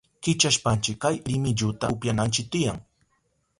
Kichashpanchi 0.23 0.91
kay 1.01 1.15
rimilluta 1.27 1.85
upyananchi 1.93 2.41
tiyan. 2.51 2.79